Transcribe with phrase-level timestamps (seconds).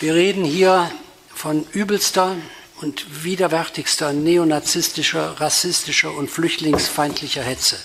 [0.00, 0.90] Wir reden hier
[1.28, 2.34] von übelster
[2.80, 7.76] und widerwärtigster neonazistischer, rassistischer und flüchtlingsfeindlicher Hetze.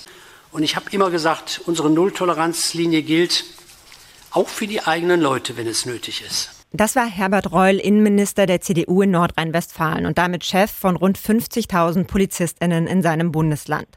[0.50, 3.44] Und ich habe immer gesagt, unsere Nulltoleranzlinie gilt
[4.30, 6.52] auch für die eigenen Leute, wenn es nötig ist.
[6.72, 12.04] Das war Herbert Reul, Innenminister der CDU in Nordrhein-Westfalen und damit Chef von rund 50.000
[12.04, 13.88] Polizistinnen in seinem Bundesland.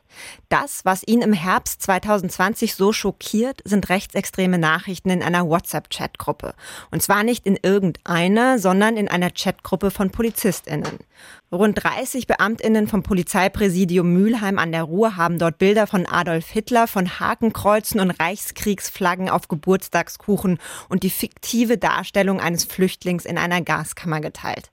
[0.50, 6.54] Das, was ihn im Herbst 2020 so schockiert, sind rechtsextreme Nachrichten in einer WhatsApp-Chatgruppe.
[6.92, 11.00] Und zwar nicht in irgendeiner, sondern in einer Chatgruppe von PolizistInnen.
[11.52, 16.88] Rund 30 Beamtinnen vom Polizeipräsidium Mülheim an der Ruhr haben dort Bilder von Adolf Hitler,
[16.88, 24.22] von Hakenkreuzen und Reichskriegsflaggen auf Geburtstagskuchen und die fiktive Darstellung eines Flüchtlings in einer Gaskammer
[24.22, 24.72] geteilt.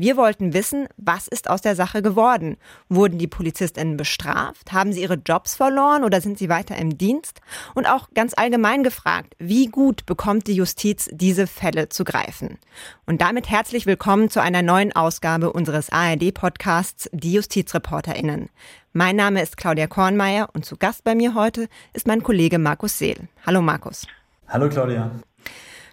[0.00, 2.56] Wir wollten wissen, was ist aus der Sache geworden?
[2.88, 4.72] Wurden die Polizistinnen bestraft?
[4.72, 7.42] Haben sie ihre Jobs verloren oder sind sie weiter im Dienst?
[7.74, 12.56] Und auch ganz allgemein gefragt, wie gut bekommt die Justiz diese Fälle zu greifen?
[13.04, 18.48] Und damit herzlich willkommen zu einer neuen Ausgabe unseres ARD-Podcasts Die JustizreporterInnen.
[18.94, 22.96] Mein Name ist Claudia Kornmeier und zu Gast bei mir heute ist mein Kollege Markus
[22.96, 23.28] Seel.
[23.44, 24.06] Hallo Markus.
[24.48, 25.10] Hallo Claudia.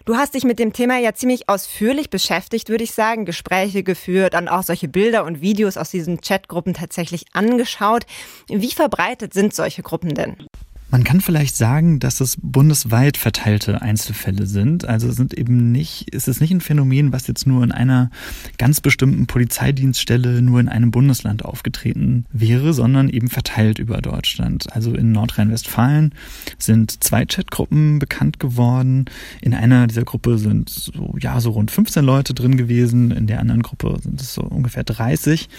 [0.08, 4.36] Du hast dich mit dem Thema ja ziemlich ausführlich beschäftigt, würde ich sagen, Gespräche geführt
[4.36, 8.06] und auch solche Bilder und Videos aus diesen Chatgruppen tatsächlich angeschaut.
[8.48, 10.48] Wie verbreitet sind solche Gruppen denn?
[10.90, 14.88] Man kann vielleicht sagen, dass es bundesweit verteilte Einzelfälle sind.
[14.88, 18.10] Also sind eben nicht, ist es nicht ein Phänomen, was jetzt nur in einer
[18.58, 24.74] ganz bestimmten Polizeidienststelle nur in einem Bundesland aufgetreten wäre, sondern eben verteilt über Deutschland.
[24.74, 26.14] Also in Nordrhein-Westfalen
[26.58, 29.06] sind zwei Chatgruppen bekannt geworden.
[29.42, 33.12] In einer dieser Gruppe sind so, ja, so rund 15 Leute drin gewesen.
[33.12, 35.50] In der anderen Gruppe sind es so ungefähr 30.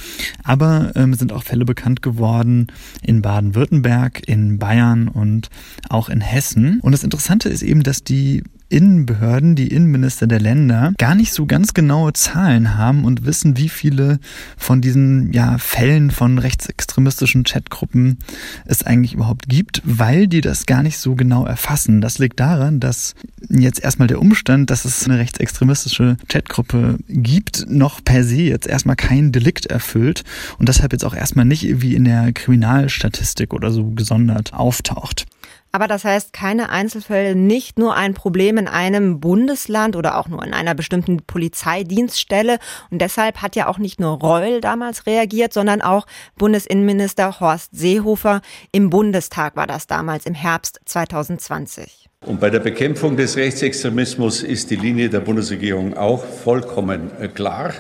[0.43, 2.69] Aber ähm, sind auch Fälle bekannt geworden
[3.03, 5.51] in Baden-Württemberg, in Bayern und
[5.89, 6.81] auch in Hessen.
[6.81, 11.47] Und das Interessante ist eben, dass die Innenbehörden, die Innenminister der Länder, gar nicht so
[11.47, 14.19] ganz genaue Zahlen haben und wissen, wie viele
[14.57, 18.19] von diesen ja, Fällen von rechtsextremistischen Chatgruppen
[18.67, 22.01] es eigentlich überhaupt gibt, weil die das gar nicht so genau erfassen.
[22.01, 23.15] Das liegt daran, dass
[23.49, 28.97] jetzt erstmal der Umstand, dass es eine rechtsextremistische Chatgruppe gibt, noch per se jetzt erstmal
[28.97, 30.25] kein Delikt erfüllt
[30.59, 35.27] und deshalb jetzt auch erstmal nicht wie in der Kriminalstatistik oder so gesondert auftaucht.
[35.71, 40.43] Aber das heißt, keine Einzelfälle, nicht nur ein Problem in einem Bundesland oder auch nur
[40.45, 42.59] in einer bestimmten Polizeidienststelle.
[42.91, 48.41] Und deshalb hat ja auch nicht nur Reul damals reagiert, sondern auch Bundesinnenminister Horst Seehofer.
[48.73, 52.09] Im Bundestag war das damals im Herbst 2020.
[52.27, 57.75] Und bei der Bekämpfung des Rechtsextremismus ist die Linie der Bundesregierung auch vollkommen äh, klar.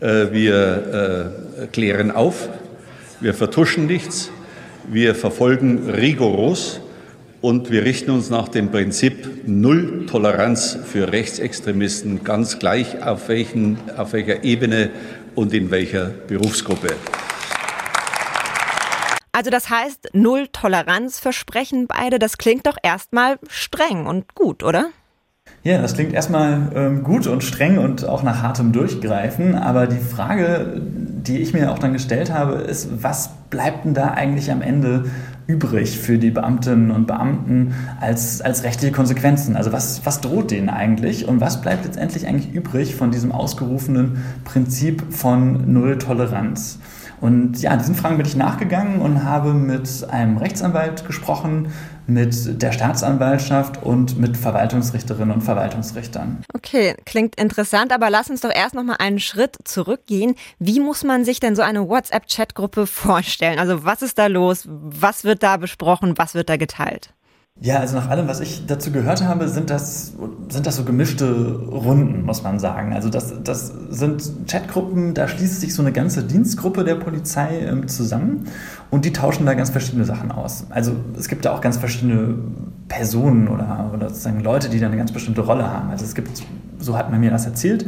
[0.00, 1.32] Äh, wir
[1.62, 2.48] äh, klären auf,
[3.20, 4.30] wir vertuschen nichts,
[4.86, 6.80] wir verfolgen rigoros
[7.44, 13.76] und wir richten uns nach dem Prinzip Null Toleranz für Rechtsextremisten, ganz gleich auf, welchen,
[13.98, 14.88] auf welcher Ebene
[15.34, 16.94] und in welcher Berufsgruppe.
[19.32, 24.86] Also das heißt, Null Toleranz versprechen beide, das klingt doch erstmal streng und gut, oder?
[25.64, 29.54] Ja, das klingt erstmal ähm, gut und streng und auch nach hartem Durchgreifen.
[29.54, 34.08] Aber die Frage, die ich mir auch dann gestellt habe, ist, was bleibt denn da
[34.10, 35.06] eigentlich am Ende
[35.46, 39.56] übrig für die Beamtinnen und Beamten als, als rechtliche Konsequenzen?
[39.56, 44.22] Also was, was droht denen eigentlich und was bleibt letztendlich eigentlich übrig von diesem ausgerufenen
[44.44, 46.78] Prinzip von Null Toleranz?
[47.24, 51.72] Und ja, diesen Fragen bin ich nachgegangen und habe mit einem Rechtsanwalt gesprochen,
[52.06, 56.44] mit der Staatsanwaltschaft und mit Verwaltungsrichterinnen und Verwaltungsrichtern.
[56.52, 60.34] Okay, klingt interessant, aber lass uns doch erst noch mal einen Schritt zurückgehen.
[60.58, 63.58] Wie muss man sich denn so eine WhatsApp-Chatgruppe vorstellen?
[63.58, 64.68] Also was ist da los?
[64.68, 66.18] Was wird da besprochen?
[66.18, 67.14] Was wird da geteilt?
[67.60, 70.12] Ja, also nach allem, was ich dazu gehört habe, sind das,
[70.48, 71.32] sind das so gemischte
[71.70, 72.92] Runden, muss man sagen.
[72.92, 77.86] Also das, das sind Chatgruppen, da schließt sich so eine ganze Dienstgruppe der Polizei ähm,
[77.86, 78.48] zusammen
[78.90, 80.66] und die tauschen da ganz verschiedene Sachen aus.
[80.70, 82.34] Also es gibt da auch ganz verschiedene
[82.88, 85.90] Personen oder, oder sozusagen Leute, die da eine ganz bestimmte Rolle haben.
[85.90, 86.42] Also es gibt,
[86.80, 87.86] so hat man mir das erzählt,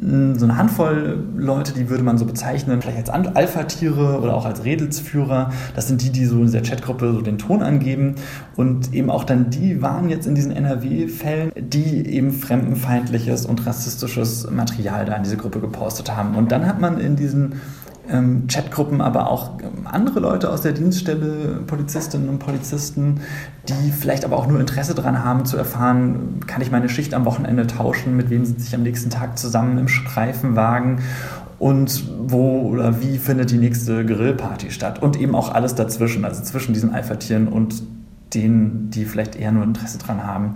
[0.00, 4.64] so eine Handvoll Leute, die würde man so bezeichnen, vielleicht als Alpha-Tiere oder auch als
[4.64, 5.52] Redelsführer.
[5.76, 8.16] Das sind die, die so in dieser Chatgruppe so den Ton angeben.
[8.56, 14.50] Und eben auch dann die waren jetzt in diesen NRW-Fällen, die eben fremdenfeindliches und rassistisches
[14.50, 16.34] Material da in diese Gruppe gepostet haben.
[16.34, 17.60] Und dann hat man in diesen
[18.10, 23.20] ähm, Chatgruppen, aber auch ähm, andere Leute aus der Dienststelle, Polizistinnen und Polizisten,
[23.68, 27.24] die vielleicht aber auch nur Interesse daran haben zu erfahren, kann ich meine Schicht am
[27.24, 31.00] Wochenende tauschen, mit wem sitze ich am nächsten Tag zusammen im Streifenwagen
[31.58, 36.42] und wo oder wie findet die nächste Grillparty statt und eben auch alles dazwischen, also
[36.42, 37.82] zwischen diesen Alpha-Tieren und
[38.34, 40.54] denen, die vielleicht eher nur Interesse daran haben,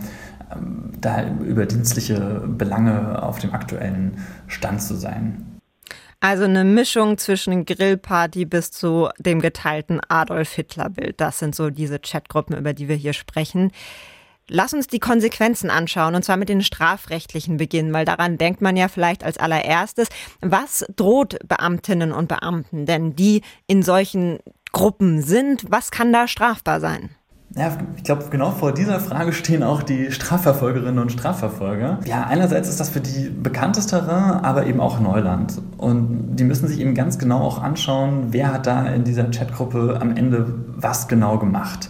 [0.52, 5.45] ähm, da über dienstliche Belange auf dem aktuellen Stand zu sein.
[6.26, 11.20] Also eine Mischung zwischen Grillparty bis zu dem geteilten Adolf Hitler-Bild.
[11.20, 13.70] Das sind so diese Chatgruppen, über die wir hier sprechen.
[14.48, 18.76] Lass uns die Konsequenzen anschauen und zwar mit den strafrechtlichen beginnen, weil daran denkt man
[18.76, 20.08] ja vielleicht als allererstes.
[20.40, 24.40] Was droht Beamtinnen und Beamten denn, die in solchen
[24.72, 25.66] Gruppen sind?
[25.68, 27.15] Was kann da strafbar sein?
[27.54, 32.00] Ja, ich glaube, genau vor dieser Frage stehen auch die Strafverfolgerinnen und Strafverfolger.
[32.04, 35.62] Ja, einerseits ist das für die bekannteste Terrain, aber eben auch Neuland.
[35.78, 39.98] Und die müssen sich eben ganz genau auch anschauen, wer hat da in dieser Chatgruppe
[40.00, 41.88] am Ende was genau gemacht.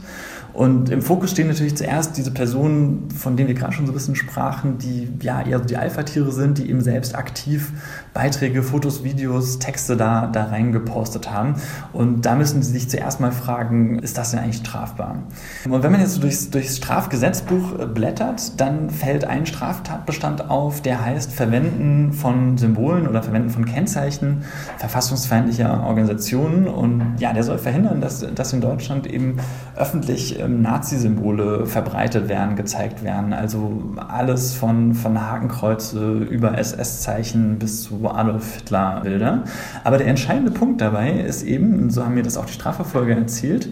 [0.56, 3.94] Und im Fokus stehen natürlich zuerst diese Personen, von denen wir gerade schon so ein
[3.94, 7.72] bisschen sprachen, die ja eher die Alpha-Tiere sind, die eben selbst aktiv
[8.14, 11.56] Beiträge, Fotos, Videos, Texte da, da reingepostet haben.
[11.92, 15.24] Und da müssen sie sich zuerst mal fragen, ist das denn eigentlich strafbar?
[15.68, 20.80] Und wenn man jetzt so durchs, durchs Strafgesetzbuch äh, blättert, dann fällt ein Straftatbestand auf,
[20.80, 24.44] der heißt Verwenden von Symbolen oder Verwenden von Kennzeichen
[24.78, 26.66] verfassungsfeindlicher Organisationen.
[26.66, 29.36] Und ja, der soll verhindern, dass, dass in Deutschland eben
[29.76, 33.32] öffentlich ähm, Nazi-Symbole verbreitet werden, gezeigt werden.
[33.32, 39.44] Also alles von, von Hakenkreuze über SS-Zeichen bis zu Adolf Hitler Bilder.
[39.84, 43.16] Aber der entscheidende Punkt dabei ist eben, und so haben mir das auch die Strafverfolger
[43.16, 43.69] erzählt,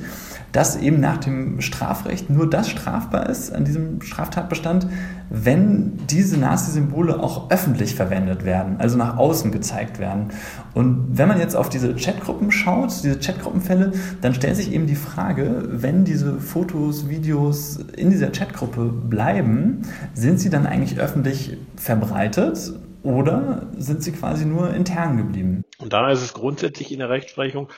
[0.54, 4.86] dass eben nach dem Strafrecht nur das strafbar ist an diesem Straftatbestand,
[5.28, 10.28] wenn diese Nazi-Symbole auch öffentlich verwendet werden, also nach außen gezeigt werden.
[10.72, 14.94] Und wenn man jetzt auf diese Chatgruppen schaut, diese Chatgruppenfälle, dann stellt sich eben die
[14.94, 19.82] Frage, wenn diese Fotos, Videos in dieser Chatgruppe bleiben,
[20.14, 22.72] sind sie dann eigentlich öffentlich verbreitet
[23.02, 25.64] oder sind sie quasi nur intern geblieben?
[25.78, 27.68] Und da ist es grundsätzlich in der Rechtsprechung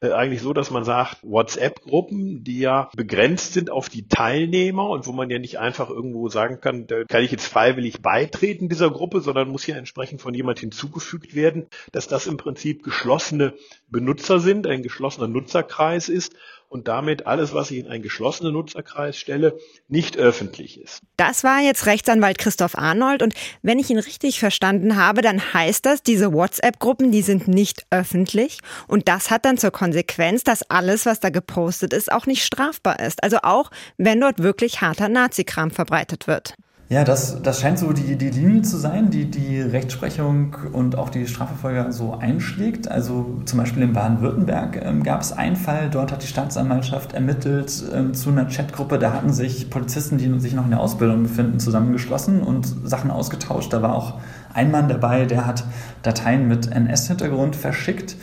[0.00, 5.06] äh, eigentlich so, dass man sagt, WhatsApp-Gruppen, die ja begrenzt sind auf die Teilnehmer und
[5.06, 8.90] wo man ja nicht einfach irgendwo sagen kann, da kann ich jetzt freiwillig beitreten dieser
[8.90, 13.54] Gruppe, sondern muss ja entsprechend von jemand hinzugefügt werden, dass das im Prinzip geschlossene
[13.88, 16.34] Benutzer sind, ein geschlossener Nutzerkreis ist
[16.68, 19.58] und damit alles, was ich in einen geschlossenen Nutzerkreis stelle,
[19.88, 21.00] nicht öffentlich ist.
[21.16, 25.86] Das war jetzt Rechtsanwalt Christoph Arnold und wenn ich ihn richtig verstanden habe, dann heißt
[25.86, 28.58] das, diese WhatsApp-Gruppen, die sind nicht öffentlich
[28.88, 33.00] und das hat dann zur Konsequenz, dass alles, was da gepostet ist, auch nicht strafbar
[33.00, 33.22] ist.
[33.22, 36.54] Also auch, wenn dort wirklich harter Nazikram verbreitet wird.
[36.88, 41.08] Ja, das, das scheint so die, die Linie zu sein, die die Rechtsprechung und auch
[41.08, 42.88] die Strafverfolger so einschlägt.
[42.88, 47.82] Also zum Beispiel in Baden-Württemberg ähm, gab es einen Fall, dort hat die Staatsanwaltschaft ermittelt
[47.92, 51.58] ähm, zu einer Chatgruppe, da hatten sich Polizisten, die sich noch in der Ausbildung befinden,
[51.58, 53.72] zusammengeschlossen und Sachen ausgetauscht.
[53.72, 54.20] Da war auch
[54.54, 55.64] ein Mann dabei, der hat
[56.02, 58.14] Dateien mit NS-Hintergrund verschickt.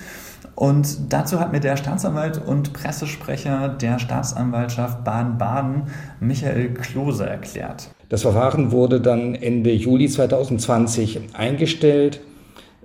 [0.56, 5.88] Und dazu hat mir der Staatsanwalt und Pressesprecher der Staatsanwaltschaft Baden-Baden,
[6.22, 7.93] Michael Klose, erklärt.
[8.10, 12.20] Das Verfahren wurde dann Ende Juli 2020 eingestellt,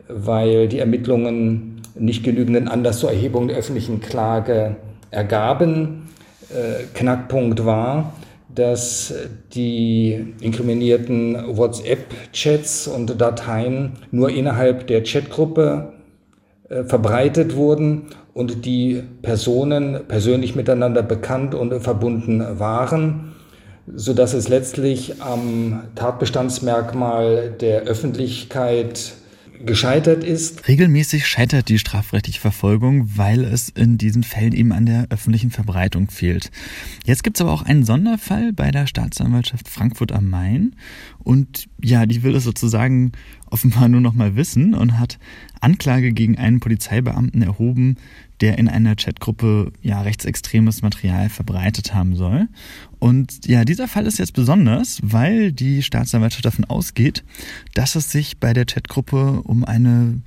[0.09, 4.77] weil die Ermittlungen nicht genügenden Anlass zur Erhebung der öffentlichen Klage
[5.11, 6.09] ergaben.
[6.51, 8.15] Äh, Knackpunkt war,
[8.55, 9.13] dass
[9.53, 15.93] die inkriminierten WhatsApp-Chats und Dateien nur innerhalb der Chatgruppe
[16.69, 23.35] äh, verbreitet wurden und die Personen persönlich miteinander bekannt und verbunden waren
[23.95, 29.15] so dass es letztlich am Tatbestandsmerkmal der Öffentlichkeit
[29.65, 30.69] gescheitert ist.
[30.69, 36.11] Regelmäßig scheitert die strafrechtliche Verfolgung, weil es in diesen Fällen eben an der öffentlichen Verbreitung
[36.11, 36.51] fehlt.
[37.05, 40.77] Jetzt gibt es aber auch einen Sonderfall bei der Staatsanwaltschaft Frankfurt am Main
[41.19, 43.13] und ja, die will es sozusagen
[43.51, 45.19] offenbar nur noch mal wissen und hat
[45.61, 47.97] Anklage gegen einen Polizeibeamten erhoben,
[48.41, 52.49] der in einer Chatgruppe ja rechtsextremes Material verbreitet haben soll.
[52.99, 57.25] Und ja, dieser Fall ist jetzt besonders, weil die Staatsanwaltschaft davon ausgeht,
[57.75, 60.23] dass es sich bei der Chatgruppe um eine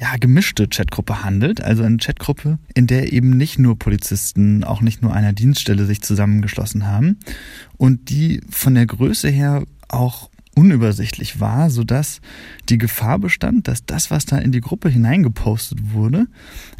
[0.00, 5.02] ja, gemischte Chatgruppe handelt, also eine Chatgruppe, in der eben nicht nur Polizisten, auch nicht
[5.02, 7.18] nur einer Dienststelle sich zusammengeschlossen haben
[7.76, 12.20] und die von der Größe her auch unübersichtlich war, sodass
[12.68, 16.26] die Gefahr bestand, dass das, was da in die Gruppe hineingepostet wurde,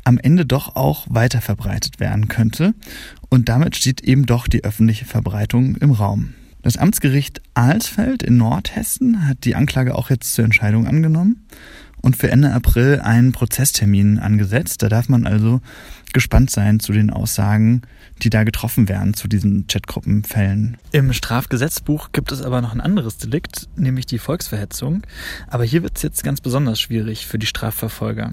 [0.03, 2.75] am Ende doch auch weiter verbreitet werden könnte.
[3.29, 6.35] Und damit steht eben doch die öffentliche Verbreitung im Raum.
[6.63, 11.47] Das Amtsgericht Alsfeld in Nordhessen hat die Anklage auch jetzt zur Entscheidung angenommen
[12.03, 14.83] und für Ende April einen Prozesstermin angesetzt.
[14.83, 15.61] Da darf man also
[16.13, 17.83] gespannt sein zu den Aussagen,
[18.19, 20.77] die da getroffen werden zu diesen Chatgruppenfällen.
[20.93, 25.03] Im Strafgesetzbuch gibt es aber noch ein anderes Delikt, nämlich die Volksverhetzung.
[25.49, 28.33] Aber hier wird es jetzt ganz besonders schwierig für die Strafverfolger.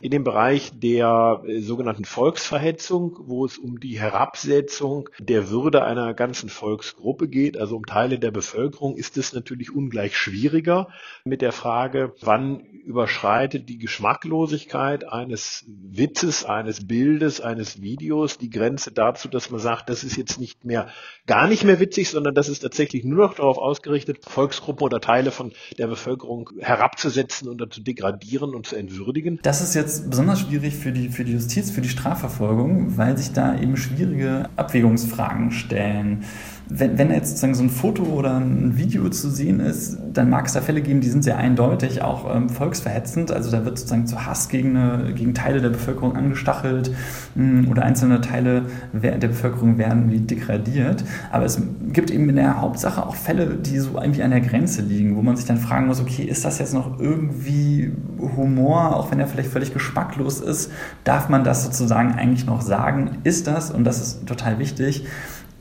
[0.00, 6.14] In dem Bereich der äh, sogenannten Volksverhetzung, wo es um die Herabsetzung der Würde einer
[6.14, 10.88] ganzen Volksgruppe geht, also um Teile der Bevölkerung, ist es natürlich ungleich schwieriger
[11.24, 18.92] mit der Frage, wann überschreitet die Geschmacklosigkeit eines Witzes, eines Bildes, eines Videos die Grenze
[18.92, 20.88] dazu, dass man sagt, das ist jetzt nicht mehr
[21.26, 25.30] gar nicht mehr witzig, sondern das ist tatsächlich nur noch darauf ausgerichtet, Volksgruppen oder Teile
[25.30, 29.40] von der Bevölkerung herabzusetzen oder zu degradieren und zu entwürdigen.
[29.42, 33.32] Das ist jetzt besonders schwierig für die, für die Justiz, für die Strafverfolgung, weil sich
[33.32, 36.24] da eben schwierige Abwägungsfragen stellen
[36.68, 40.46] wenn, wenn jetzt sozusagen so ein Foto oder ein Video zu sehen ist, dann mag
[40.46, 43.30] es da Fälle geben, die sind sehr eindeutig auch ähm, volksverhetzend.
[43.30, 46.90] Also da wird sozusagen zu Hass gegen, eine, gegen Teile der Bevölkerung angestachelt
[47.36, 51.04] mh, mm, oder einzelne Teile der Bevölkerung werden wie degradiert.
[51.30, 51.60] Aber es
[51.92, 55.22] gibt eben in der Hauptsache auch Fälle, die so irgendwie an der Grenze liegen, wo
[55.22, 57.92] man sich dann fragen muss, okay, ist das jetzt noch irgendwie
[58.36, 60.72] Humor, auch wenn er vielleicht völlig geschmacklos ist?
[61.04, 63.18] Darf man das sozusagen eigentlich noch sagen?
[63.22, 65.04] Ist das, und das ist total wichtig,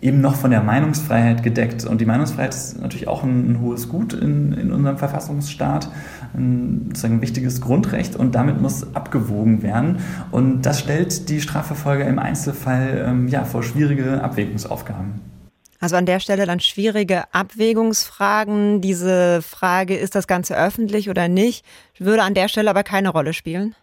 [0.01, 1.85] eben noch von der Meinungsfreiheit gedeckt.
[1.85, 5.89] Und die Meinungsfreiheit ist natürlich auch ein, ein hohes Gut in, in unserem Verfassungsstaat,
[6.33, 9.99] ein, sozusagen ein wichtiges Grundrecht und damit muss abgewogen werden.
[10.31, 15.21] Und das stellt die Strafverfolger im Einzelfall ähm, ja, vor schwierige Abwägungsaufgaben.
[15.79, 18.81] Also an der Stelle dann schwierige Abwägungsfragen.
[18.81, 21.65] Diese Frage, ist das Ganze öffentlich oder nicht,
[21.99, 23.75] würde an der Stelle aber keine Rolle spielen.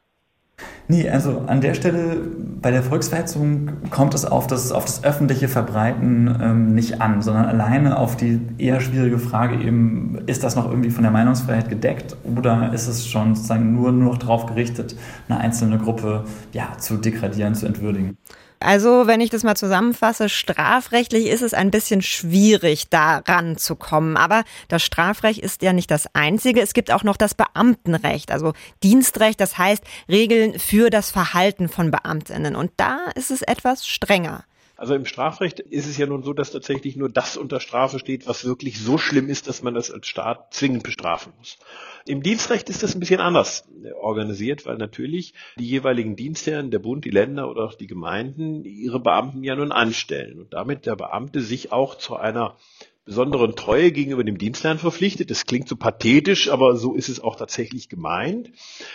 [0.89, 2.19] Nee, also an der Stelle
[2.61, 7.47] bei der Volksverhetzung kommt es auf das, auf das öffentliche Verbreiten ähm, nicht an, sondern
[7.47, 12.17] alleine auf die eher schwierige Frage eben, ist das noch irgendwie von der Meinungsfreiheit gedeckt
[12.37, 14.97] oder ist es schon sozusagen nur, nur noch darauf gerichtet,
[15.29, 18.19] eine einzelne Gruppe ja, zu degradieren, zu entwürdigen?
[18.63, 24.17] Also, wenn ich das mal zusammenfasse, strafrechtlich ist es ein bisschen schwierig, da ranzukommen.
[24.17, 26.61] Aber das Strafrecht ist ja nicht das einzige.
[26.61, 28.53] Es gibt auch noch das Beamtenrecht, also
[28.83, 32.57] Dienstrecht, das heißt Regeln für das Verhalten von Beamtinnen.
[32.57, 34.45] Und da ist es etwas strenger.
[34.83, 38.27] Also im Strafrecht ist es ja nun so, dass tatsächlich nur das unter Strafe steht,
[38.27, 41.57] was wirklich so schlimm ist, dass man das als Staat zwingend bestrafen muss.
[42.05, 43.69] Im Dienstrecht ist das ein bisschen anders
[44.01, 48.99] organisiert, weil natürlich die jeweiligen Dienstherren, der Bund, die Länder oder auch die Gemeinden ihre
[48.99, 52.57] Beamten ja nun anstellen und damit der Beamte sich auch zu einer
[53.05, 55.31] besonderen Treue gegenüber dem Dienstherrn verpflichtet.
[55.31, 58.51] Das klingt so pathetisch, aber so ist es auch tatsächlich gemeint.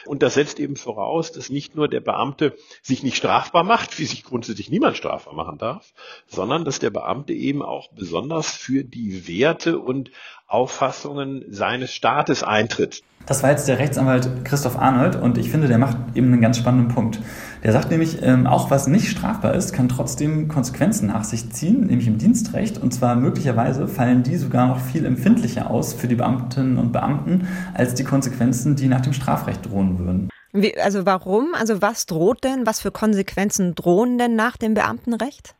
[0.05, 4.05] Und das setzt eben voraus, dass nicht nur der Beamte sich nicht strafbar macht, wie
[4.05, 5.93] sich grundsätzlich niemand strafbar machen darf,
[6.27, 10.11] sondern dass der Beamte eben auch besonders für die Werte und
[10.47, 13.03] Auffassungen seines Staates eintritt.
[13.25, 16.57] Das war jetzt der Rechtsanwalt Christoph Arnold und ich finde, der macht eben einen ganz
[16.57, 17.19] spannenden Punkt.
[17.67, 21.88] Der sagt nämlich, ähm, auch was nicht strafbar ist, kann trotzdem Konsequenzen nach sich ziehen,
[21.88, 22.81] nämlich im Dienstrecht.
[22.81, 27.45] Und zwar möglicherweise fallen die sogar noch viel empfindlicher aus für die Beamtinnen und Beamten
[27.74, 30.29] als die Konsequenzen, die nach dem Strafrecht drohen würden.
[30.53, 31.47] Wie, also warum?
[31.59, 32.65] Also was droht denn?
[32.65, 35.53] Was für Konsequenzen drohen denn nach dem Beamtenrecht?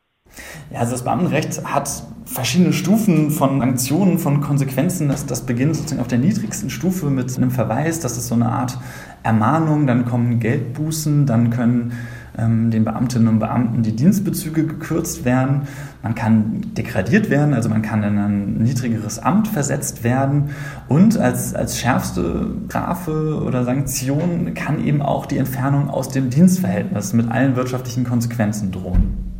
[0.72, 1.90] Ja, also das Beamtenrecht hat
[2.26, 5.10] verschiedene Stufen von Sanktionen, von Konsequenzen.
[5.10, 8.00] Das, das beginnt sozusagen auf der niedrigsten Stufe mit einem Verweis.
[8.00, 8.78] Das ist so eine Art
[9.28, 9.86] Ermahnung.
[9.86, 11.26] Dann kommen Geldbußen.
[11.26, 11.92] Dann können
[12.38, 15.64] ähm, den Beamtinnen und Beamten die Dienstbezüge gekürzt werden.
[16.04, 20.52] Man kann degradiert werden, also man kann in ein niedrigeres Amt versetzt werden.
[20.88, 27.14] Und als, als schärfste Strafe oder Sanktion kann eben auch die Entfernung aus dem Dienstverhältnis
[27.14, 29.37] mit allen wirtschaftlichen Konsequenzen drohen.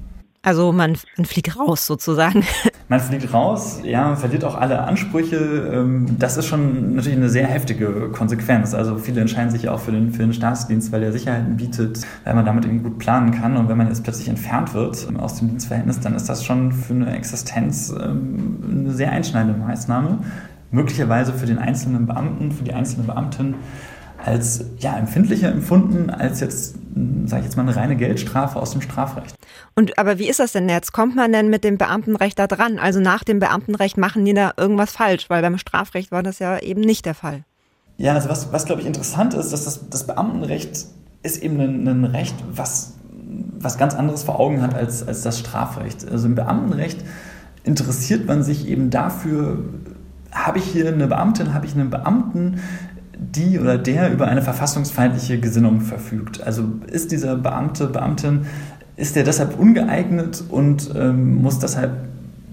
[0.48, 2.42] Also man, man fliegt raus sozusagen.
[2.88, 5.36] Man fliegt raus, ja, verliert auch alle Ansprüche.
[5.74, 8.74] Ähm, das ist schon natürlich eine sehr heftige Konsequenz.
[8.74, 12.34] Also viele entscheiden sich auch für den, für den Staatsdienst, weil der Sicherheiten bietet, weil
[12.34, 13.58] man damit irgendwie gut planen kann.
[13.58, 16.94] Und wenn man jetzt plötzlich entfernt wird aus dem Dienstverhältnis, dann ist das schon für
[16.94, 20.20] eine Existenz ähm, eine sehr einschneidende Maßnahme.
[20.72, 23.56] Möglicherweise für den einzelnen Beamten, für die einzelne Beamtin
[24.24, 26.76] als ja, empfindlicher empfunden als jetzt,
[27.26, 29.36] sage ich jetzt mal, eine reine Geldstrafe aus dem Strafrecht.
[29.76, 30.92] Und aber wie ist das denn jetzt?
[30.92, 32.80] Kommt man denn mit dem Beamtenrecht da dran?
[32.80, 36.60] Also nach dem Beamtenrecht machen die da irgendwas falsch, weil beim Strafrecht war das ja
[36.60, 37.44] eben nicht der Fall.
[37.98, 40.86] Ja, also was, was glaube ich interessant ist, dass das, das Beamtenrecht
[41.24, 42.94] ist eben ein, ein Recht, was,
[43.60, 46.10] was ganz anderes vor Augen hat als, als das Strafrecht.
[46.10, 47.04] Also im Beamtenrecht
[47.64, 49.64] interessiert man sich eben dafür,
[50.32, 52.62] habe ich hier eine Beamtin, habe ich einen Beamten,
[53.18, 56.42] die oder der über eine verfassungsfeindliche Gesinnung verfügt.
[56.42, 58.46] Also ist dieser Beamte, Beamtin,
[58.96, 61.92] ist der deshalb ungeeignet und ähm, muss deshalb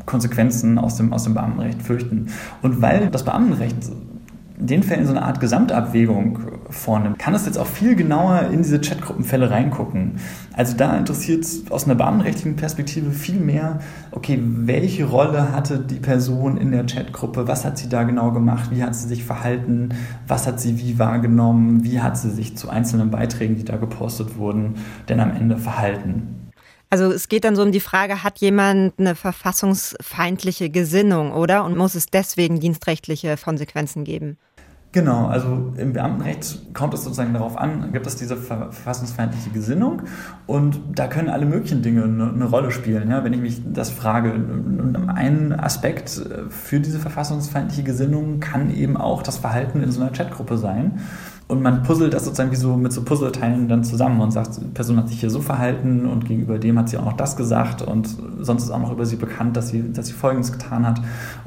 [0.06, 2.28] Konsequenzen aus dem, aus dem Beamtenrecht fürchten.
[2.62, 3.76] Und weil das Beamtenrecht
[4.66, 6.38] den Fällen so eine Art Gesamtabwägung
[6.70, 10.20] vornimmt, kann es jetzt auch viel genauer in diese Chatgruppenfälle reingucken.
[10.52, 13.80] Also da interessiert es aus einer beamtenrechtlichen Perspektive viel mehr,
[14.10, 18.70] okay, welche Rolle hatte die Person in der Chatgruppe, was hat sie da genau gemacht,
[18.70, 19.90] wie hat sie sich verhalten,
[20.26, 24.36] was hat sie wie wahrgenommen, wie hat sie sich zu einzelnen Beiträgen, die da gepostet
[24.38, 24.76] wurden,
[25.08, 26.44] denn am Ende verhalten.
[26.90, 31.64] Also es geht dann so um die Frage, hat jemand eine verfassungsfeindliche Gesinnung, oder?
[31.64, 34.38] Und muss es deswegen dienstrechtliche Konsequenzen geben?
[34.94, 40.02] Genau, also im Beamtenrecht kommt es sozusagen darauf an, gibt es diese verfassungsfeindliche Gesinnung
[40.46, 43.10] und da können alle möglichen Dinge eine, eine Rolle spielen.
[43.10, 43.24] Ja?
[43.24, 44.32] Wenn ich mich das frage,
[45.08, 50.58] ein Aspekt für diese verfassungsfeindliche Gesinnung kann eben auch das Verhalten in so einer Chatgruppe
[50.58, 51.00] sein.
[51.46, 54.64] Und man puzzelt das sozusagen wie so mit so Puzzleteilen dann zusammen und sagt, die
[54.66, 57.82] Person hat sich hier so verhalten und gegenüber dem hat sie auch noch das gesagt
[57.82, 61.00] und sonst ist auch noch über sie bekannt, dass sie, dass sie Folgendes getan hat.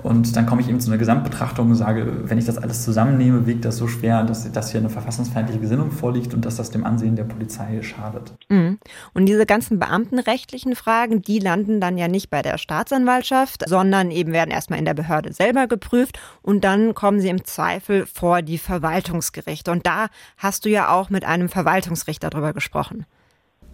[0.04, 3.48] Und dann komme ich eben zu einer Gesamtbetrachtung und sage, wenn ich das alles zusammennehme,
[3.48, 6.84] wiegt das so schwer, dass, dass hier eine verfassungsfeindliche Gesinnung vorliegt und dass das dem
[6.84, 8.34] Ansehen der Polizei schadet.
[8.50, 8.67] Mhm.
[9.14, 14.34] Und diese ganzen beamtenrechtlichen Fragen, die landen dann ja nicht bei der Staatsanwaltschaft, sondern eben
[14.34, 18.58] werden erstmal in der Behörde selber geprüft und dann kommen sie im Zweifel vor die
[18.58, 19.72] Verwaltungsgerichte.
[19.72, 23.06] Und da hast du ja auch mit einem Verwaltungsrichter drüber gesprochen.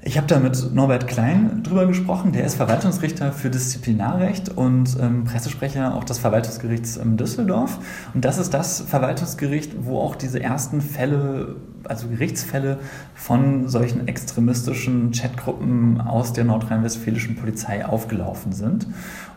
[0.05, 2.33] Ich habe da mit Norbert Klein drüber gesprochen.
[2.33, 7.79] Der ist Verwaltungsrichter für Disziplinarrecht und ähm, Pressesprecher auch des Verwaltungsgerichts in Düsseldorf.
[8.13, 11.55] Und das ist das Verwaltungsgericht, wo auch diese ersten Fälle,
[11.89, 12.79] also Gerichtsfälle
[13.15, 18.87] von solchen extremistischen Chatgruppen aus der nordrhein-westfälischen Polizei aufgelaufen sind.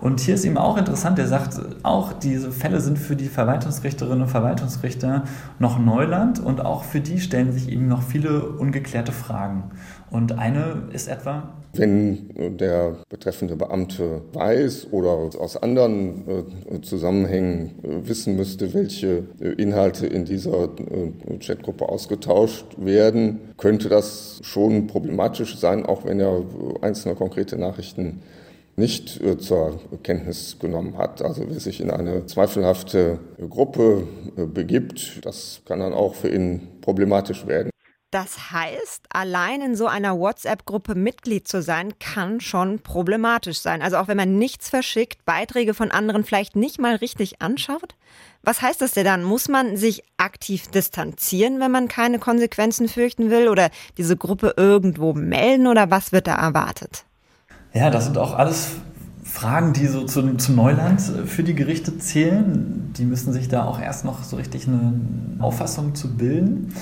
[0.00, 4.22] Und hier ist eben auch interessant, der sagt auch, diese Fälle sind für die Verwaltungsrichterinnen
[4.22, 5.24] und Verwaltungsrichter
[5.58, 9.70] noch Neuland und auch für die stellen sich eben noch viele ungeklärte Fragen.
[10.10, 18.08] Und eine ist etwa, wenn der betreffende Beamte weiß oder aus anderen äh, Zusammenhängen äh,
[18.08, 20.70] wissen müsste, welche äh, Inhalte in dieser
[21.40, 22.35] Chatgruppe ausgetauscht
[22.76, 26.42] werden, könnte das schon problematisch sein, auch wenn er
[26.82, 28.22] einzelne konkrete Nachrichten
[28.76, 31.22] nicht zur Kenntnis genommen hat.
[31.22, 37.46] Also wer sich in eine zweifelhafte Gruppe begibt, das kann dann auch für ihn problematisch
[37.46, 37.70] werden.
[38.16, 43.82] Das heißt, allein in so einer WhatsApp-Gruppe Mitglied zu sein, kann schon problematisch sein.
[43.82, 47.94] Also auch wenn man nichts verschickt, Beiträge von anderen vielleicht nicht mal richtig anschaut.
[48.42, 49.23] Was heißt das denn dann?
[49.23, 53.68] Muss man sich aktiv distanzieren, wenn man keine Konsequenzen fürchten will oder
[53.99, 57.04] diese Gruppe irgendwo melden oder was wird da erwartet?
[57.75, 58.76] Ja, das sind auch alles
[59.25, 62.95] Fragen, die so zu, zu, Neuland für die Gerichte zählen.
[62.97, 64.95] Die müssen sich da auch erst noch so richtig eine
[65.38, 66.73] Auffassung zu bilden.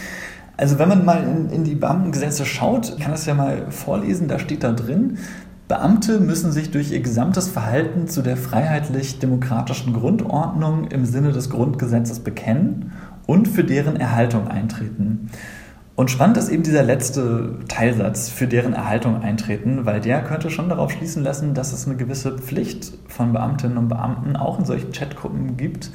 [0.57, 4.39] Also wenn man mal in, in die Beamtengesetze schaut, kann das ja mal vorlesen, da
[4.39, 5.19] steht da drin,
[5.67, 12.21] Beamte müssen sich durch ihr gesamtes Verhalten zu der freiheitlich-demokratischen Grundordnung im Sinne des Grundgesetzes
[12.21, 12.93] bekennen
[13.27, 15.31] und für deren Erhaltung eintreten.
[15.97, 20.69] Und spannend ist eben dieser letzte Teilsatz, für deren Erhaltung eintreten, weil der könnte schon
[20.69, 24.93] darauf schließen lassen, dass es eine gewisse Pflicht von Beamtinnen und Beamten auch in solchen
[24.93, 25.91] Chatgruppen gibt,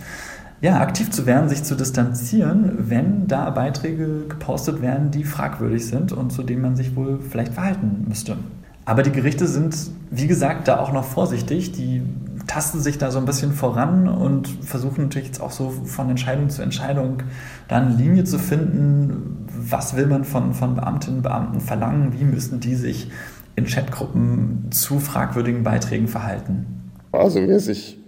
[0.62, 6.12] ja, aktiv zu werden, sich zu distanzieren, wenn da Beiträge gepostet werden, die fragwürdig sind
[6.12, 8.38] und zu denen man sich wohl vielleicht verhalten müsste.
[8.86, 9.76] Aber die Gerichte sind,
[10.10, 11.72] wie gesagt, da auch noch vorsichtig.
[11.74, 12.02] Die
[12.48, 16.50] tasten sich da so ein bisschen voran und versuchen natürlich jetzt auch so von Entscheidung
[16.50, 17.22] zu Entscheidung
[17.68, 19.46] da eine Linie zu finden.
[19.48, 22.20] Was will man von, von Beamtinnen und Beamten verlangen?
[22.20, 23.12] Wie müssen die sich
[23.56, 26.66] in Chatgruppen zu fragwürdigen Beiträgen verhalten?
[27.12, 28.00] Also wer sich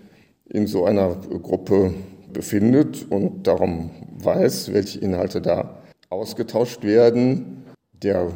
[0.50, 1.94] in so einer Gruppe
[2.34, 7.64] befindet und darum weiß, welche Inhalte da ausgetauscht werden,
[7.94, 8.32] der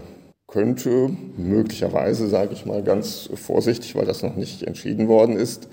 [0.47, 5.67] könnte möglicherweise, sage ich mal ganz vorsichtig, weil das noch nicht entschieden worden ist,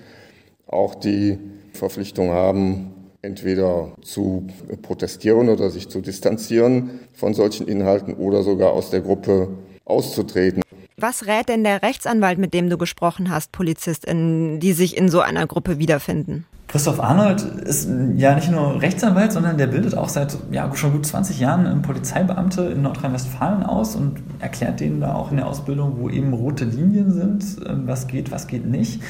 [0.67, 1.39] auch die
[1.73, 4.47] Verpflichtung haben, entweder zu
[4.83, 9.49] protestieren oder sich zu distanzieren von solchen Inhalten oder sogar aus der Gruppe
[9.85, 10.62] auszutreten.
[11.03, 15.21] Was rät denn der Rechtsanwalt, mit dem du gesprochen hast, PolizistInnen, die sich in so
[15.21, 16.47] einer Gruppe wiederfinden?
[16.69, 21.05] Christoph Arnold ist ja nicht nur Rechtsanwalt, sondern der bildet auch seit ja, schon gut
[21.05, 26.09] 20 Jahren Polizeibeamte in Nordrhein-Westfalen aus und erklärt denen da auch in der Ausbildung, wo
[26.09, 29.03] eben rote Linien sind, ähm, was geht, was geht nicht.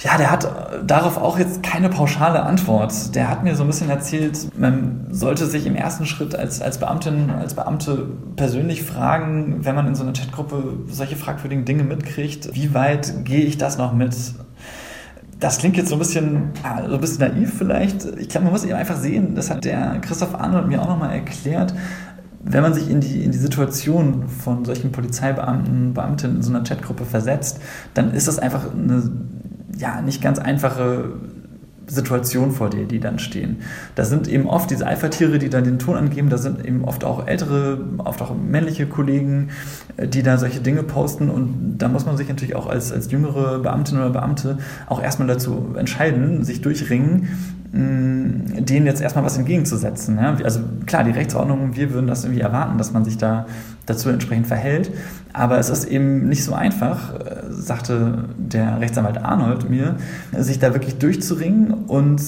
[0.00, 0.48] Ja, der hat
[0.84, 3.14] darauf auch jetzt keine pauschale Antwort.
[3.14, 6.78] Der hat mir so ein bisschen erzählt, man sollte sich im ersten Schritt als, als
[6.78, 12.54] Beamtin, als Beamte persönlich fragen, wenn man in so einer Chatgruppe solche fragwürdigen Dinge mitkriegt,
[12.54, 14.16] wie weit gehe ich das noch mit?
[15.38, 16.50] Das klingt jetzt so ein bisschen,
[16.88, 18.04] so ein bisschen naiv vielleicht.
[18.18, 21.12] Ich glaube, man muss eben einfach sehen, das hat der Christoph Arnold mir auch nochmal
[21.12, 21.72] erklärt,
[22.42, 26.62] wenn man sich in die, in die Situation von solchen Polizeibeamten, Beamtinnen in so einer
[26.62, 27.60] Chatgruppe versetzt,
[27.94, 29.02] dann ist das einfach eine
[29.76, 31.12] ja, nicht ganz einfache
[31.86, 33.58] Situation, vor der die dann stehen.
[33.94, 37.04] Da sind eben oft diese Alpha-Tiere, die dann den Ton angeben, da sind eben oft
[37.04, 39.50] auch ältere, oft auch männliche Kollegen,
[39.96, 43.10] äh, die da solche Dinge posten und da muss man sich natürlich auch als, als
[43.10, 47.28] jüngere Beamtin oder Beamte auch erstmal dazu entscheiden, sich durchringen,
[47.76, 50.16] denen jetzt erstmal was entgegenzusetzen.
[50.16, 50.36] Ja?
[50.44, 53.46] Also klar, die Rechtsordnung, wir würden das irgendwie erwarten, dass man sich da
[53.86, 54.90] dazu entsprechend verhält.
[55.32, 59.96] Aber es ist eben nicht so einfach, äh, sagte der Rechtsanwalt Arnold mir,
[60.36, 62.20] sich da wirklich durchzuringen und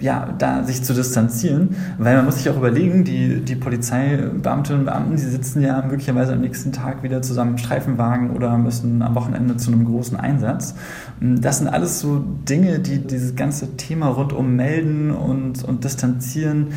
[0.00, 4.86] ja, da sich zu distanzieren, weil man muss sich auch überlegen, die, die Polizeibeamtinnen und
[4.86, 9.14] Beamten, die sitzen ja möglicherweise am nächsten Tag wieder zusammen im Streifenwagen oder müssen am
[9.14, 10.74] Wochenende zu einem großen Einsatz.
[11.20, 16.68] Das sind alles so Dinge, die dieses ganze Thema rund um Melden und, und Distanzieren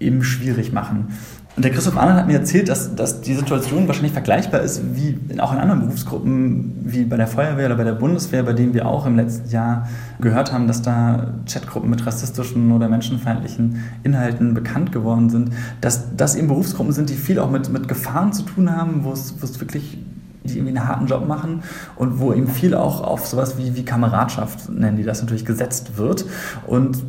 [0.00, 1.08] eben schwierig machen.
[1.58, 5.18] Und der Christoph Arnold hat mir erzählt, dass, dass die Situation wahrscheinlich vergleichbar ist wie
[5.40, 8.86] auch in anderen Berufsgruppen, wie bei der Feuerwehr oder bei der Bundeswehr, bei denen wir
[8.86, 9.88] auch im letzten Jahr
[10.20, 16.36] gehört haben, dass da Chatgruppen mit rassistischen oder menschenfeindlichen Inhalten bekannt geworden sind, dass das
[16.36, 19.44] eben Berufsgruppen sind, die viel auch mit, mit Gefahren zu tun haben, wo es, wo
[19.44, 19.98] es wirklich
[20.44, 21.64] die irgendwie einen harten Job machen
[21.96, 25.98] und wo eben viel auch auf sowas wie, wie Kameradschaft, nennen die das natürlich, gesetzt
[25.98, 26.24] wird.
[26.68, 27.02] Und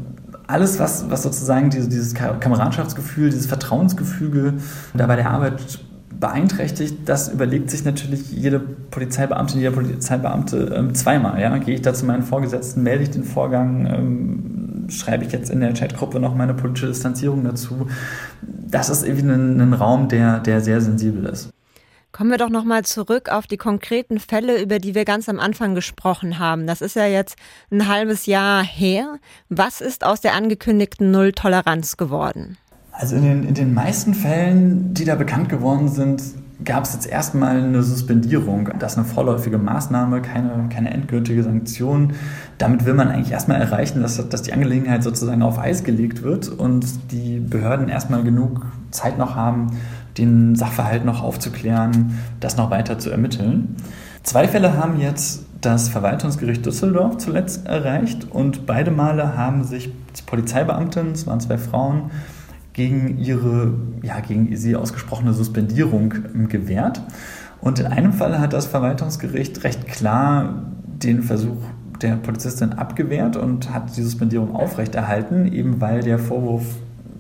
[0.50, 4.56] alles, was, was sozusagen dieses, dieses Kameradschaftsgefühl, dieses Vertrauensgefüge
[4.96, 5.62] da bei der Arbeit
[6.20, 11.40] beeinträchtigt, das überlegt sich natürlich jede Polizeibeamtin, jeder Polizeibeamte ähm, zweimal.
[11.40, 11.56] Ja?
[11.60, 15.60] Gehe ich da zu meinen Vorgesetzten, melde ich den Vorgang, ähm, schreibe ich jetzt in
[15.60, 17.88] der Chatgruppe noch meine politische Distanzierung dazu.
[18.42, 21.52] Das ist irgendwie ein, ein Raum, der, der sehr sensibel ist.
[22.20, 25.74] Kommen wir doch nochmal zurück auf die konkreten Fälle, über die wir ganz am Anfang
[25.74, 26.68] gesprochen haben.
[26.68, 27.38] Das ist ja jetzt
[27.72, 29.20] ein halbes Jahr her.
[29.48, 32.58] Was ist aus der angekündigten Null-Toleranz geworden?
[32.92, 36.22] Also in den, in den meisten Fällen, die da bekannt geworden sind,
[36.66, 38.70] gab es jetzt erstmal eine Suspendierung.
[38.80, 42.16] Das ist eine vorläufige Maßnahme, keine, keine endgültige Sanktion.
[42.58, 46.50] Damit will man eigentlich erstmal erreichen, dass, dass die Angelegenheit sozusagen auf Eis gelegt wird
[46.50, 49.78] und die Behörden erstmal genug Zeit noch haben,
[50.18, 53.76] den Sachverhalt noch aufzuklären, das noch weiter zu ermitteln.
[54.24, 59.92] Zwei Fälle haben jetzt das Verwaltungsgericht Düsseldorf zuletzt erreicht und beide Male haben sich
[60.26, 62.12] Polizeibeamtinnen, es waren zwei Frauen,
[62.74, 66.14] gegen ihre, ja, gegen sie ausgesprochene Suspendierung
[66.48, 67.02] gewehrt.
[67.60, 71.58] Und in einem Fall hat das Verwaltungsgericht recht klar den Versuch
[72.02, 76.64] der Polizistin abgewehrt und hat die Suspendierung aufrechterhalten, eben weil der Vorwurf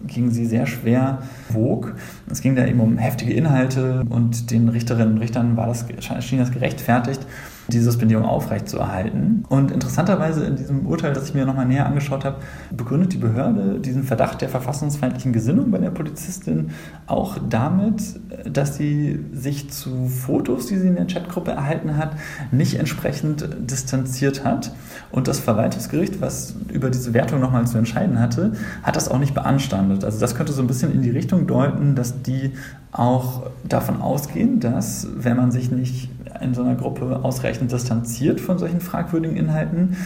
[0.07, 1.95] gegen sie sehr schwer wog.
[2.29, 5.85] Es ging da eben um heftige Inhalte und den Richterinnen und Richtern war das,
[6.21, 7.25] schien das gerechtfertigt
[7.69, 9.45] die Suspendierung aufrechtzuerhalten.
[9.49, 12.38] Und interessanterweise in diesem Urteil, das ich mir nochmal näher angeschaut habe,
[12.71, 16.71] begründet die Behörde diesen Verdacht der verfassungsfeindlichen Gesinnung bei der Polizistin
[17.08, 18.19] auch damit,
[18.51, 22.12] dass sie sich zu Fotos, die sie in der Chatgruppe erhalten hat,
[22.51, 24.73] nicht entsprechend distanziert hat.
[25.12, 28.53] Und das Verwaltungsgericht, was über diese Wertung nochmal zu entscheiden hatte,
[28.84, 30.03] hat das auch nicht beanstandet.
[30.03, 32.53] Also das könnte so ein bisschen in die Richtung deuten, dass die
[32.91, 36.10] auch davon ausgehen, dass wenn man sich nicht
[36.41, 39.98] in so einer Gruppe ausreichend distanziert von solchen fragwürdigen Inhalten,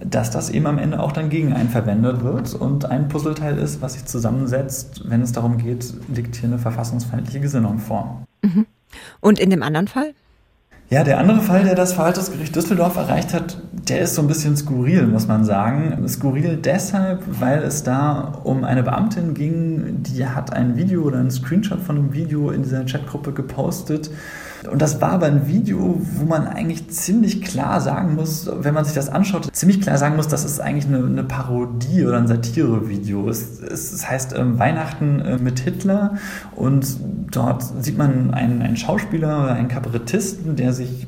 [0.00, 3.80] dass das eben am Ende auch dann gegen einen verwendet wird und ein Puzzleteil ist,
[3.80, 8.22] was sich zusammensetzt, wenn es darum geht, liegt hier eine verfassungsfeindliche Gesinnung vor.
[8.42, 8.66] Mhm.
[9.20, 10.12] Und in dem anderen Fall?
[10.88, 14.56] Ja, der andere Fall, der das Verwaltungsgericht Düsseldorf erreicht hat, der ist so ein bisschen
[14.56, 16.06] skurril, muss man sagen.
[16.06, 21.32] Skurril deshalb, weil es da um eine Beamtin ging, die hat ein Video oder einen
[21.32, 24.10] Screenshot von einem Video in dieser Chatgruppe gepostet,
[24.66, 28.84] und das war aber ein Video, wo man eigentlich ziemlich klar sagen muss, wenn man
[28.84, 32.26] sich das anschaut, ziemlich klar sagen muss, das ist eigentlich eine, eine Parodie oder ein
[32.26, 33.28] Satirevideo.
[33.28, 36.16] Es, es, es heißt ähm, Weihnachten äh, mit Hitler
[36.54, 36.86] und
[37.30, 41.06] dort sieht man einen, einen Schauspieler oder einen Kabarettisten, der sich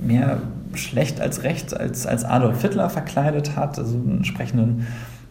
[0.00, 0.40] mehr
[0.74, 4.86] schlecht als recht als, als Adolf Hitler verkleidet hat, also einen entsprechenden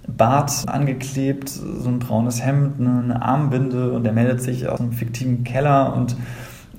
[0.08, 4.93] Bart angeklebt, so ein braunes Hemd, eine, eine Armbinde und er meldet sich aus einem
[4.93, 6.15] fiktiven Keller und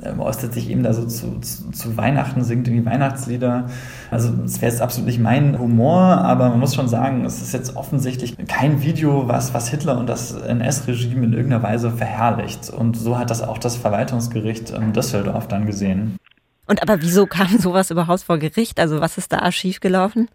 [0.03, 3.67] ähm, äußert sich eben da so zu, zu, zu, Weihnachten, singt irgendwie Weihnachtslieder.
[4.11, 7.53] Also es wäre jetzt absolut nicht mein Humor, aber man muss schon sagen, es ist
[7.53, 12.71] jetzt offensichtlich kein Video, was, was Hitler und das NS-Regime in irgendeiner Weise verherrlicht.
[12.71, 16.17] Und so hat das auch das Verwaltungsgericht in Düsseldorf dann gesehen.
[16.67, 18.79] Und aber wieso kam sowas überhaupt vor Gericht?
[18.79, 20.29] Also was ist da schiefgelaufen?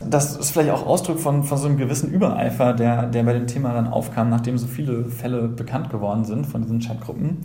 [0.00, 3.46] Das ist vielleicht auch Ausdruck von, von so einem gewissen Übereifer, der, der bei dem
[3.46, 7.44] Thema dann aufkam, nachdem so viele Fälle bekannt geworden sind von diesen Chatgruppen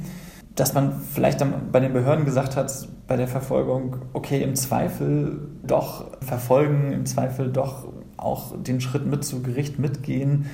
[0.55, 5.49] dass man vielleicht dann bei den Behörden gesagt hat, bei der Verfolgung, okay, im Zweifel
[5.63, 10.45] doch verfolgen, im Zweifel doch auch den Schritt mit zu Gericht mitgehen.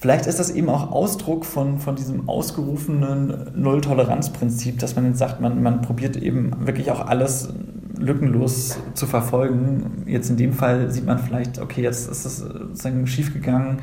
[0.00, 5.40] Vielleicht ist das eben auch Ausdruck von, von diesem ausgerufenen Null-Toleranz-Prinzip, dass man jetzt sagt,
[5.40, 7.48] man, man probiert eben wirklich auch alles
[7.98, 10.04] lückenlos zu verfolgen.
[10.06, 13.78] Jetzt in dem Fall sieht man vielleicht, okay, jetzt ist es sozusagen schiefgegangen.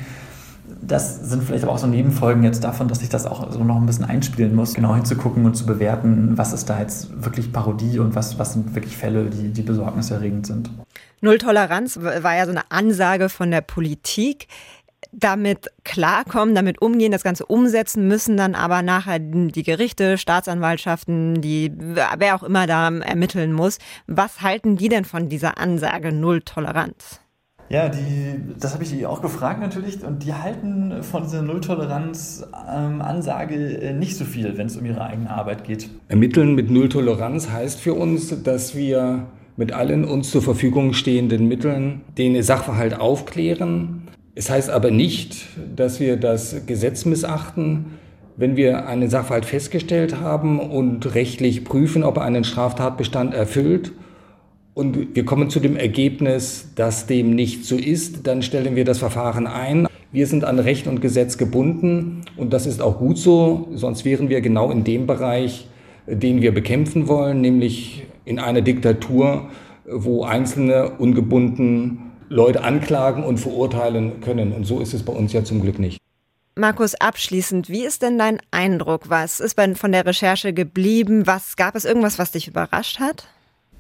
[0.88, 3.78] Das sind vielleicht aber auch so Nebenfolgen jetzt davon, dass ich das auch so noch
[3.78, 8.00] ein bisschen einspielen muss, genau hinzugucken und zu bewerten, was ist da jetzt wirklich Parodie
[8.00, 10.70] und was, was sind wirklich Fälle, die, die besorgniserregend sind.
[11.22, 14.48] Null Toleranz war ja so eine Ansage von der Politik
[15.12, 21.72] damit klarkommen, damit umgehen, das Ganze umsetzen, müssen dann aber nachher die Gerichte, Staatsanwaltschaften, die,
[21.76, 23.78] wer auch immer da ermitteln muss.
[24.08, 27.22] Was halten die denn von dieser Ansage Null Toleranz?
[27.70, 33.56] Ja, die, das habe ich die auch gefragt natürlich und die halten von dieser Nulltoleranz-Ansage
[33.56, 35.90] ähm, nicht so viel, wenn es um ihre eigene Arbeit geht.
[36.08, 39.26] Ermitteln mit Nulltoleranz heißt für uns, dass wir
[39.58, 44.02] mit allen uns zur Verfügung stehenden Mitteln den Sachverhalt aufklären,
[44.38, 45.48] es heißt aber nicht,
[45.78, 47.86] dass wir das Gesetz missachten,
[48.36, 53.94] wenn wir einen Sachverhalt festgestellt haben und rechtlich prüfen, ob er einen Straftatbestand erfüllt
[54.76, 59.00] und wir kommen zu dem Ergebnis, dass dem nicht so ist, dann stellen wir das
[59.00, 59.88] Verfahren ein.
[60.12, 64.30] Wir sind an Recht und Gesetz gebunden und das ist auch gut so, sonst wären
[64.30, 65.68] wir genau in dem Bereich,
[66.08, 69.50] den wir bekämpfen wollen, nämlich in einer Diktatur,
[69.90, 74.52] wo Einzelne ungebunden Leute anklagen und verurteilen können.
[74.52, 76.00] Und so ist es bei uns ja zum Glück nicht.
[76.58, 79.10] Markus, abschließend, wie ist denn dein Eindruck?
[79.10, 81.28] Was ist von der Recherche geblieben?
[81.28, 83.28] Was gab es irgendwas, was dich überrascht hat?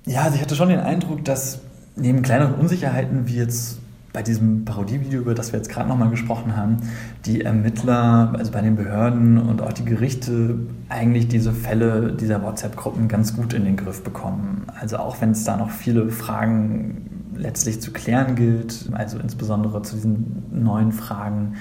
[0.06, 1.60] Ja, also ich hatte schon den Eindruck, dass
[1.96, 3.80] neben kleineren Unsicherheiten wie jetzt
[4.14, 6.78] bei diesem Parodievideo, über das wir jetzt gerade nochmal gesprochen haben,
[7.26, 13.10] die Ermittler, also bei den Behörden und auch die Gerichte eigentlich diese Fälle dieser WhatsApp-Gruppen
[13.10, 14.68] ganz gut in den Griff bekommen.
[14.80, 19.96] Also auch wenn es da noch viele Fragen letztlich zu klären gilt, also insbesondere zu
[19.96, 21.56] diesen neuen Fragen,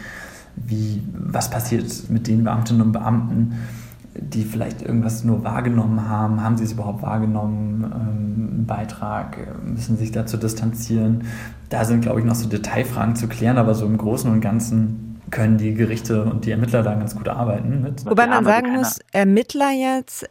[0.54, 3.54] wie was passiert mit den Beamtinnen und Beamten,
[4.16, 10.12] die vielleicht irgendwas nur wahrgenommen haben, haben sie es überhaupt wahrgenommen, ähm, Beitrag, müssen sich
[10.12, 11.24] dazu distanzieren.
[11.68, 15.20] Da sind, glaube ich, noch so Detailfragen zu klären, aber so im Großen und Ganzen
[15.30, 18.06] können die Gerichte und die Ermittler da ganz gut arbeiten mit.
[18.06, 20.28] Wobei man sagen muss, Ermittler jetzt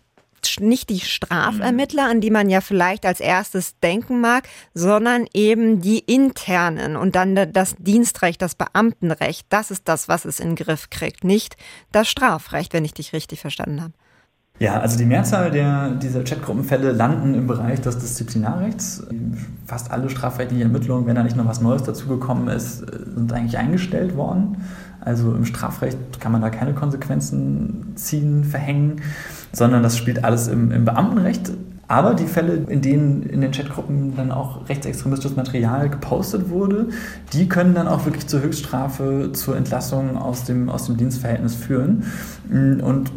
[0.59, 5.99] nicht die Strafermittler, an die man ja vielleicht als erstes denken mag, sondern eben die
[5.99, 9.47] internen und dann das Dienstrecht, das Beamtenrecht.
[9.49, 11.57] Das ist das, was es in den Griff kriegt, nicht
[11.91, 13.93] das Strafrecht, wenn ich dich richtig verstanden habe.
[14.59, 19.03] Ja, also die Mehrzahl der, dieser Chatgruppenfälle landen im Bereich des Disziplinarrechts.
[19.65, 24.15] Fast alle strafrechtlichen Ermittlungen, wenn da nicht noch was Neues dazugekommen ist, sind eigentlich eingestellt
[24.15, 24.57] worden.
[25.05, 29.01] Also im Strafrecht kann man da keine Konsequenzen ziehen, verhängen,
[29.51, 31.51] sondern das spielt alles im, im Beamtenrecht.
[31.89, 36.87] Aber die Fälle, in denen in den Chatgruppen dann auch rechtsextremistisches Material gepostet wurde,
[37.33, 42.03] die können dann auch wirklich zur Höchststrafe, zur Entlassung aus dem, aus dem Dienstverhältnis führen.
[42.49, 43.11] Und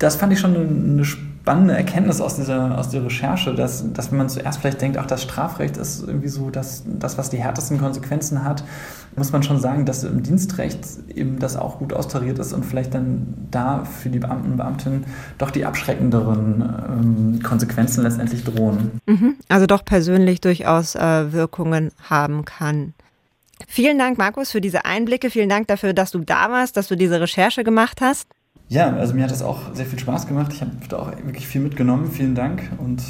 [0.00, 4.18] das fand ich schon eine spannende Erkenntnis aus dieser, aus der Recherche, dass, dass wenn
[4.18, 7.78] man zuerst vielleicht denkt, ach, das Strafrecht ist irgendwie so das, das, was die härtesten
[7.78, 8.62] Konsequenzen hat,
[9.16, 10.78] muss man schon sagen, dass im Dienstrecht
[11.14, 15.04] eben das auch gut austariert ist und vielleicht dann da für die Beamten und Beamtinnen
[15.38, 19.00] doch die abschreckenderen ähm, Konsequenzen letztendlich drohen.
[19.06, 19.34] Mhm.
[19.48, 22.94] Also doch persönlich durchaus äh, Wirkungen haben kann.
[23.66, 25.30] Vielen Dank, Markus, für diese Einblicke.
[25.30, 28.28] Vielen Dank dafür, dass du da warst, dass du diese Recherche gemacht hast.
[28.70, 30.52] Ja, also mir hat das auch sehr viel Spaß gemacht.
[30.54, 32.08] Ich habe da auch wirklich viel mitgenommen.
[32.10, 33.02] Vielen Dank und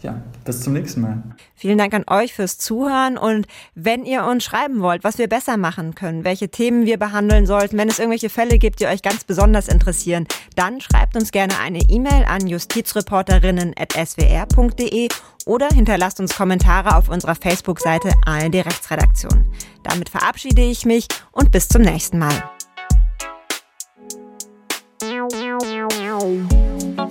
[0.00, 1.22] ja, bis zum nächsten Mal.
[1.54, 5.58] Vielen Dank an euch fürs Zuhören und wenn ihr uns schreiben wollt, was wir besser
[5.58, 9.24] machen können, welche Themen wir behandeln sollten, wenn es irgendwelche Fälle gibt, die euch ganz
[9.24, 15.08] besonders interessieren, dann schreibt uns gerne eine E-Mail an justizreporterinnen.swr.de
[15.44, 19.52] oder hinterlasst uns Kommentare auf unserer Facebook-Seite ARD Rechtsredaktion.
[19.82, 22.53] Damit verabschiede ich mich und bis zum nächsten Mal.
[25.30, 27.08] Wow.